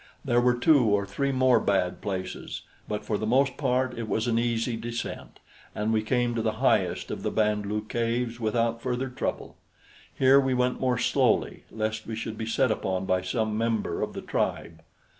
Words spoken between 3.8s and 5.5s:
it was an easy descent,